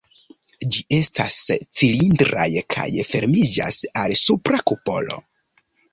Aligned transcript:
Ĝi 0.75 0.79
estas 0.99 1.35
cilindraj 1.81 2.47
kaj 2.77 2.87
fermiĝas 3.11 3.79
al 4.05 4.19
supra 4.23 4.63
kupolo. 4.73 5.21